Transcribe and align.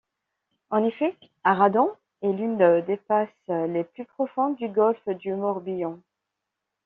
En 0.71 0.83
effet, 0.83 1.15
Arradon 1.43 1.91
est 2.23 2.31
l’une 2.33 2.57
des 2.87 2.97
passes 2.97 3.29
les 3.49 3.83
plus 3.83 4.05
profondes 4.05 4.55
du 4.55 4.67
golfe 4.67 5.07
du 5.07 5.31
Morbihan. 5.35 5.99